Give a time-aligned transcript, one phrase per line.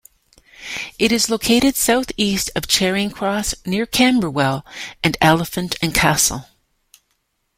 [0.97, 4.65] It is located south east of Charing Cross, near Camberwell
[5.03, 6.47] and Elephant and Castle.